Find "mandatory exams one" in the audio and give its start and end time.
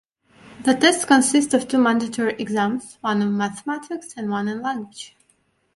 1.77-3.21